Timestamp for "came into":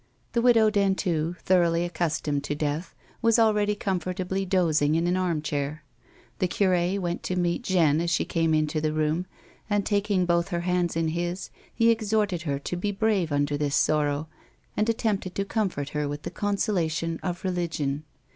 8.25-8.81